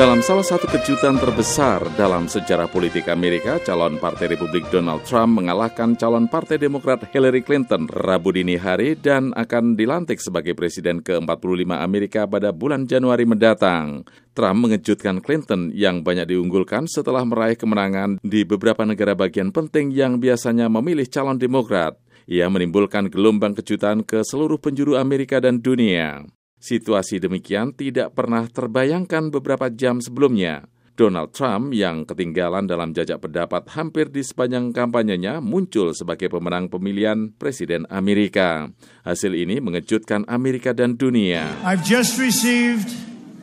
Dalam 0.00 0.24
salah 0.24 0.40
satu 0.40 0.64
kejutan 0.64 1.20
terbesar 1.20 1.84
dalam 1.92 2.24
sejarah 2.24 2.72
politik 2.72 3.12
Amerika, 3.12 3.60
calon 3.60 4.00
Partai 4.00 4.32
Republik 4.32 4.64
Donald 4.72 5.04
Trump 5.04 5.36
mengalahkan 5.36 5.92
calon 5.92 6.24
Partai 6.24 6.56
Demokrat 6.56 7.04
Hillary 7.12 7.44
Clinton 7.44 7.84
Rabu 7.84 8.32
dini 8.32 8.56
hari 8.56 8.96
dan 8.96 9.36
akan 9.36 9.76
dilantik 9.76 10.16
sebagai 10.16 10.56
Presiden 10.56 11.04
ke-45 11.04 11.68
Amerika 11.76 12.24
pada 12.24 12.48
bulan 12.48 12.88
Januari 12.88 13.28
mendatang. 13.28 14.08
Trump 14.32 14.64
mengejutkan 14.64 15.20
Clinton 15.20 15.68
yang 15.76 16.00
banyak 16.00 16.32
diunggulkan 16.32 16.88
setelah 16.88 17.20
meraih 17.28 17.60
kemenangan 17.60 18.24
di 18.24 18.48
beberapa 18.48 18.88
negara 18.88 19.12
bagian 19.12 19.52
penting 19.52 19.92
yang 19.92 20.16
biasanya 20.16 20.72
memilih 20.72 21.04
calon 21.12 21.36
Demokrat. 21.36 22.00
Ia 22.24 22.48
menimbulkan 22.48 23.12
gelombang 23.12 23.52
kejutan 23.52 24.00
ke 24.00 24.24
seluruh 24.24 24.56
penjuru 24.56 24.96
Amerika 24.96 25.44
dan 25.44 25.60
dunia. 25.60 26.24
Situasi 26.60 27.16
demikian 27.16 27.72
tidak 27.72 28.12
pernah 28.12 28.44
terbayangkan 28.44 29.32
beberapa 29.32 29.72
jam 29.72 30.04
sebelumnya. 30.04 30.68
Donald 30.92 31.32
Trump 31.32 31.72
yang 31.72 32.04
ketinggalan 32.04 32.68
dalam 32.68 32.92
jajak 32.92 33.24
pendapat 33.24 33.72
hampir 33.72 34.12
di 34.12 34.20
sepanjang 34.20 34.76
kampanyenya 34.76 35.40
muncul 35.40 35.96
sebagai 35.96 36.28
pemenang 36.28 36.68
pemilihan 36.68 37.32
Presiden 37.40 37.88
Amerika. 37.88 38.68
Hasil 39.08 39.32
ini 39.32 39.64
mengejutkan 39.64 40.28
Amerika 40.28 40.76
dan 40.76 41.00
dunia. 41.00 41.56
I've 41.64 41.80
just 41.80 42.20
received 42.20 42.92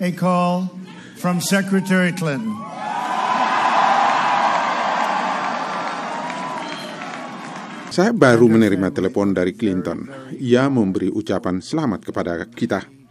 a 0.00 0.08
call 0.08 0.72
from 1.20 1.44
Secretary 1.44 2.16
Clinton. 2.16 2.56
Saya 7.92 8.16
baru 8.16 8.48
menerima 8.48 8.88
telepon 8.96 9.36
dari 9.36 9.52
Clinton. 9.52 10.08
Ia 10.40 10.72
memberi 10.72 11.12
ucapan 11.12 11.60
selamat 11.60 12.08
kepada 12.08 12.48
kita. 12.48 13.01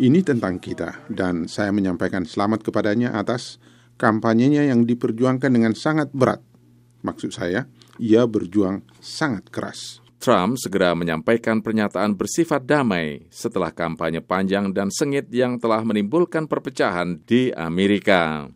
Ini 0.00 0.24
tentang 0.24 0.56
kita, 0.56 1.12
dan 1.12 1.44
saya 1.44 1.76
menyampaikan 1.76 2.24
selamat 2.24 2.64
kepadanya 2.64 3.12
atas 3.12 3.60
kampanyenya 4.00 4.64
yang 4.64 4.88
diperjuangkan 4.88 5.52
dengan 5.52 5.76
sangat 5.76 6.08
berat. 6.16 6.40
Maksud 7.04 7.36
saya, 7.36 7.68
ia 8.00 8.24
berjuang 8.24 8.80
sangat 8.96 9.52
keras. 9.52 10.00
Trump 10.16 10.56
segera 10.56 10.96
menyampaikan 10.96 11.60
pernyataan 11.60 12.16
bersifat 12.16 12.64
damai 12.64 13.28
setelah 13.28 13.68
kampanye 13.76 14.24
panjang 14.24 14.72
dan 14.72 14.88
sengit 14.88 15.28
yang 15.28 15.60
telah 15.60 15.84
menimbulkan 15.84 16.48
perpecahan 16.48 17.20
di 17.28 17.52
Amerika. 17.52 18.48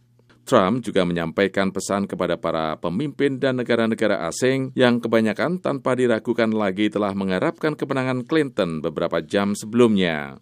Trump 0.44 0.84
juga 0.84 1.08
menyampaikan 1.08 1.72
pesan 1.72 2.04
kepada 2.04 2.36
para 2.36 2.76
pemimpin 2.76 3.40
dan 3.40 3.56
negara-negara 3.56 4.28
asing 4.28 4.76
yang 4.76 5.00
kebanyakan 5.00 5.56
tanpa 5.56 5.96
diragukan 5.96 6.52
lagi 6.52 6.92
telah 6.92 7.16
mengharapkan 7.16 7.72
kemenangan 7.72 8.28
Clinton 8.28 8.84
beberapa 8.84 9.24
jam 9.24 9.56
sebelumnya. 9.56 10.36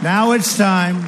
Now 0.00 0.34
it's 0.36 0.54
time 0.54 1.02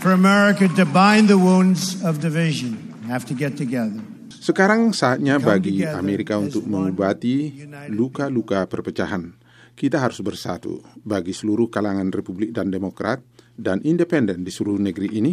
for 0.00 0.12
America 0.12 0.68
to 0.76 0.84
bind 0.88 1.28
the 1.28 1.40
wounds 1.40 2.00
of 2.00 2.20
division. 2.24 2.76
Have 3.10 3.26
to 3.28 3.34
get 3.34 3.56
together. 3.56 4.00
Sekarang 4.40 4.96
saatnya 4.96 5.36
bagi 5.36 5.84
Amerika 5.84 6.40
untuk 6.40 6.64
mengobati 6.64 7.66
luka-luka 7.92 8.64
perpecahan. 8.64 9.36
Kita 9.76 10.00
harus 10.00 10.20
bersatu 10.24 10.80
bagi 11.04 11.36
seluruh 11.36 11.68
kalangan 11.68 12.08
Republik 12.08 12.52
dan 12.56 12.72
Demokrat 12.72 13.20
dan 13.56 13.84
independen 13.84 14.44
di 14.44 14.52
seluruh 14.52 14.80
negeri 14.80 15.08
ini 15.16 15.32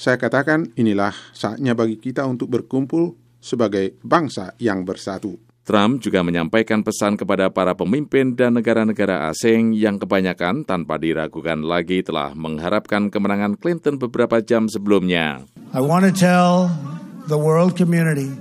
saya 0.00 0.16
katakan 0.16 0.72
inilah 0.80 1.12
saatnya 1.36 1.76
bagi 1.76 2.00
kita 2.00 2.24
untuk 2.24 2.48
berkumpul 2.48 3.20
sebagai 3.36 4.00
bangsa 4.00 4.56
yang 4.56 4.80
bersatu. 4.80 5.36
Trump 5.70 6.02
juga 6.02 6.26
menyampaikan 6.26 6.82
pesan 6.82 7.14
kepada 7.14 7.46
para 7.46 7.78
pemimpin 7.78 8.34
dan 8.34 8.58
negara-negara 8.58 9.30
asing 9.30 9.70
yang 9.70 10.02
kebanyakan 10.02 10.66
tanpa 10.66 10.98
diragukan 10.98 11.62
lagi 11.62 12.02
telah 12.02 12.34
mengharapkan 12.34 13.06
kemenangan 13.06 13.54
Clinton 13.54 13.94
beberapa 13.94 14.42
jam 14.42 14.66
sebelumnya. 14.66 15.46
I 15.70 15.78
want 15.78 16.10
to 16.10 16.10
tell 16.10 16.74
the 17.30 17.38
world 17.38 17.78
community 17.78 18.34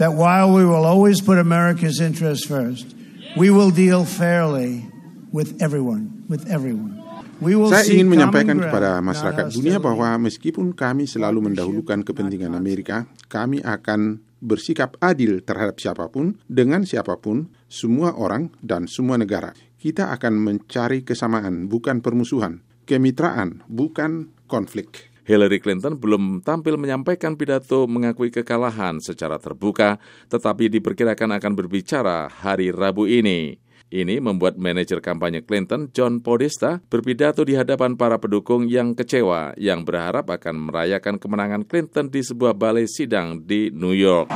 that 0.00 0.16
while 0.16 0.48
we 0.48 0.64
will 0.64 0.88
always 0.88 1.20
put 1.20 1.36
America's 1.36 2.00
interests 2.00 2.48
first, 2.48 2.96
we 3.36 3.52
will 3.52 3.68
deal 3.68 4.08
fairly 4.08 4.88
with 5.28 5.60
everyone, 5.60 6.24
with 6.32 6.48
everyone. 6.48 7.01
Saya 7.42 7.84
ingin 7.90 8.06
menyampaikan 8.06 8.54
kepada 8.54 9.02
masyarakat 9.02 9.50
dunia 9.50 9.82
bahwa 9.82 10.14
meskipun 10.22 10.70
kami 10.70 11.10
selalu 11.10 11.50
mendahulukan 11.50 12.06
kepentingan 12.06 12.54
Amerika, 12.54 13.10
kami 13.26 13.58
akan 13.58 14.22
bersikap 14.38 14.94
adil 15.02 15.42
terhadap 15.42 15.78
siapa 15.82 16.06
pun, 16.10 16.38
dengan 16.46 16.86
siapa 16.86 17.18
pun, 17.18 17.50
semua 17.66 18.14
orang, 18.14 18.54
dan 18.62 18.86
semua 18.86 19.18
negara. 19.18 19.54
Kita 19.78 20.14
akan 20.14 20.34
mencari 20.38 21.02
kesamaan, 21.02 21.66
bukan 21.66 21.98
permusuhan, 21.98 22.62
kemitraan, 22.86 23.66
bukan 23.66 24.30
konflik. 24.46 25.10
Hillary 25.22 25.62
Clinton 25.62 25.94
belum 25.94 26.42
tampil 26.42 26.74
menyampaikan 26.74 27.38
pidato 27.38 27.86
mengakui 27.86 28.34
kekalahan 28.34 28.98
secara 28.98 29.38
terbuka, 29.38 30.02
tetapi 30.26 30.66
diperkirakan 30.66 31.38
akan 31.38 31.52
berbicara 31.54 32.26
hari 32.26 32.74
Rabu 32.74 33.06
ini. 33.06 33.54
Ini 33.92 34.24
membuat 34.24 34.56
manajer 34.56 35.04
kampanye 35.04 35.44
Clinton, 35.44 35.92
John 35.92 36.24
Podesta, 36.24 36.80
berpidato 36.88 37.44
di 37.44 37.52
hadapan 37.52 37.92
para 37.92 38.16
pendukung 38.16 38.64
yang 38.64 38.96
kecewa 38.96 39.52
yang 39.60 39.84
berharap 39.84 40.32
akan 40.32 40.72
merayakan 40.72 41.20
kemenangan 41.20 41.68
Clinton 41.68 42.08
di 42.08 42.24
sebuah 42.24 42.56
balai 42.56 42.88
sidang 42.88 43.44
di 43.44 43.68
New 43.68 43.92
York. 43.92 44.32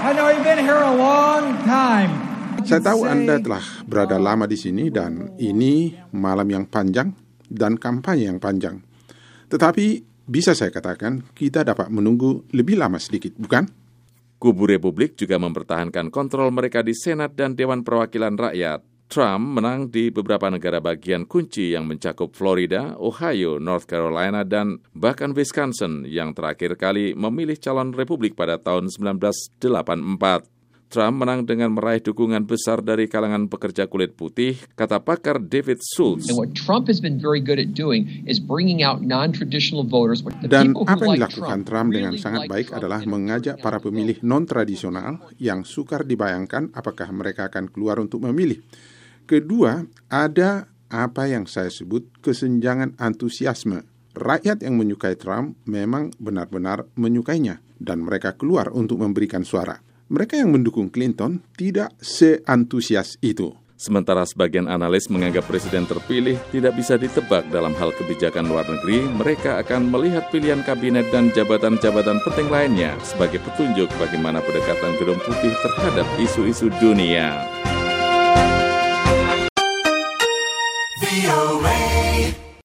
Saya 2.68 2.80
tahu 2.84 3.00
Anda 3.08 3.40
telah 3.40 3.64
berada 3.88 4.20
lama 4.20 4.44
di 4.44 4.60
sini 4.60 4.92
dan 4.92 5.32
ini 5.40 5.88
malam 6.12 6.52
yang 6.52 6.68
panjang 6.68 7.16
dan 7.48 7.80
kampanye 7.80 8.28
yang 8.28 8.36
panjang. 8.36 8.84
Tetapi 9.48 10.04
bisa 10.28 10.52
saya 10.52 10.68
katakan 10.68 11.32
kita 11.32 11.64
dapat 11.64 11.88
menunggu 11.88 12.44
lebih 12.52 12.76
lama 12.76 13.00
sedikit, 13.00 13.32
bukan? 13.40 13.64
Kubu 14.36 14.68
Republik 14.68 15.16
juga 15.16 15.40
mempertahankan 15.40 16.12
kontrol 16.12 16.52
mereka 16.52 16.84
di 16.84 16.92
Senat 16.92 17.32
dan 17.32 17.56
Dewan 17.56 17.80
Perwakilan 17.80 18.36
Rakyat. 18.36 18.95
Trump 19.06 19.54
menang 19.54 19.86
di 19.86 20.10
beberapa 20.10 20.50
negara 20.50 20.82
bagian 20.82 21.30
kunci 21.30 21.72
yang 21.72 21.86
mencakup 21.86 22.34
Florida, 22.34 22.98
Ohio, 22.98 23.62
North 23.62 23.86
Carolina, 23.86 24.42
dan 24.42 24.82
bahkan 24.98 25.30
Wisconsin 25.30 26.02
yang 26.04 26.34
terakhir 26.34 26.74
kali 26.74 27.14
memilih 27.14 27.54
calon 27.56 27.94
republik 27.94 28.34
pada 28.34 28.58
tahun 28.58 28.90
1984. 28.90 30.56
Trump 30.86 31.18
menang 31.18 31.42
dengan 31.42 31.74
meraih 31.74 31.98
dukungan 31.98 32.46
besar 32.46 32.78
dari 32.78 33.10
kalangan 33.10 33.50
pekerja 33.50 33.90
kulit 33.90 34.14
putih, 34.14 34.54
kata 34.78 35.02
pakar 35.02 35.42
David 35.42 35.82
Schultz. 35.82 36.30
Dan 40.46 40.66
apa 40.78 41.02
yang 41.02 41.18
dilakukan 41.18 41.60
Trump 41.66 41.88
dengan 41.90 42.14
sangat 42.14 42.46
baik 42.46 42.70
adalah 42.70 43.02
mengajak 43.02 43.58
para 43.58 43.82
pemilih 43.82 44.22
non-tradisional 44.22 45.26
yang 45.42 45.66
sukar 45.66 46.06
dibayangkan 46.06 46.70
apakah 46.70 47.10
mereka 47.10 47.50
akan 47.50 47.66
keluar 47.66 47.98
untuk 47.98 48.22
memilih. 48.22 48.62
Kedua, 49.26 49.82
ada 50.06 50.70
apa 50.86 51.26
yang 51.26 51.50
saya 51.50 51.66
sebut 51.66 52.06
kesenjangan 52.22 52.94
antusiasme. 52.94 53.82
Rakyat 54.14 54.62
yang 54.62 54.78
menyukai 54.78 55.18
Trump 55.18 55.58
memang 55.66 56.14
benar-benar 56.22 56.86
menyukainya 56.94 57.58
dan 57.82 58.06
mereka 58.06 58.38
keluar 58.38 58.70
untuk 58.70 59.02
memberikan 59.02 59.42
suara. 59.42 59.82
Mereka 60.06 60.38
yang 60.38 60.54
mendukung 60.54 60.94
Clinton 60.94 61.42
tidak 61.58 61.90
seantusias 61.98 63.18
itu. 63.18 63.50
Sementara 63.76 64.24
sebagian 64.24 64.70
analis 64.70 65.10
menganggap 65.10 65.44
presiden 65.50 65.84
terpilih 65.84 66.38
tidak 66.48 66.78
bisa 66.78 66.96
ditebak 66.96 67.50
dalam 67.52 67.76
hal 67.76 67.92
kebijakan 67.92 68.48
luar 68.48 68.64
negeri, 68.64 69.04
mereka 69.04 69.60
akan 69.60 69.92
melihat 69.92 70.30
pilihan 70.32 70.64
kabinet 70.64 71.10
dan 71.12 71.28
jabatan-jabatan 71.34 72.22
penting 72.24 72.48
lainnya 72.48 72.96
sebagai 73.04 73.42
petunjuk 73.44 73.90
bagaimana 74.00 74.40
pendekatan 74.40 74.96
Gedung 74.96 75.20
Putih 75.20 75.52
terhadap 75.60 76.08
isu-isu 76.16 76.72
dunia. 76.80 77.65
VOA. 81.24 81.85